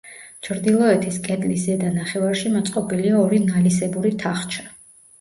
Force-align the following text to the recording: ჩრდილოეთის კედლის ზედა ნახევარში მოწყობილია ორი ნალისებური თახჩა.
ჩრდილოეთის 0.45 1.19
კედლის 1.27 1.61
ზედა 1.67 1.93
ნახევარში 1.99 2.55
მოწყობილია 2.57 3.23
ორი 3.23 3.45
ნალისებური 3.47 4.17
თახჩა. 4.27 4.71